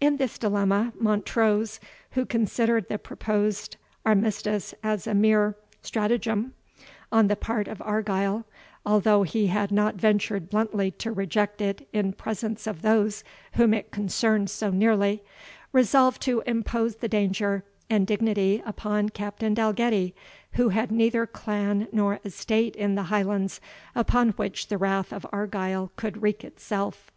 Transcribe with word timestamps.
In 0.00 0.16
this 0.16 0.36
dilemma, 0.36 0.92
Montrose, 0.98 1.78
who 2.14 2.26
considered 2.26 2.88
the 2.88 2.98
proposed 2.98 3.76
armistice 4.04 4.74
as 4.82 5.06
a 5.06 5.14
mere 5.14 5.54
stratagem 5.80 6.54
on 7.12 7.28
the 7.28 7.36
part 7.36 7.68
of 7.68 7.80
Argyle, 7.82 8.44
although 8.84 9.22
he 9.22 9.46
had 9.46 9.70
not 9.70 9.94
ventured 9.94 10.50
bluntly 10.50 10.90
to 10.98 11.12
reject 11.12 11.60
it 11.60 11.88
in 11.92 12.14
presence 12.14 12.66
of 12.66 12.82
those 12.82 13.22
whom 13.52 13.72
it 13.72 13.92
concerned 13.92 14.50
so 14.50 14.70
nearly, 14.72 15.22
resolved 15.70 16.20
to 16.22 16.40
impose 16.46 16.96
the 16.96 17.06
danger 17.08 17.62
and 17.88 18.08
dignity 18.08 18.60
upon 18.66 19.10
Captain 19.10 19.54
Dalgetty, 19.54 20.16
who 20.54 20.70
had 20.70 20.90
neither 20.90 21.26
clan 21.28 21.86
nor 21.92 22.18
estate 22.24 22.74
in 22.74 22.96
the 22.96 23.04
Highlands 23.04 23.60
upon 23.94 24.30
which 24.30 24.66
the 24.66 24.78
wrath 24.78 25.12
of 25.12 25.24
Argyle 25.30 25.92
could 25.94 26.20
wreak 26.22 26.42
itself. 26.42 27.12